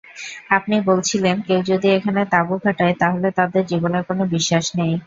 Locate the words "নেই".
4.79-4.93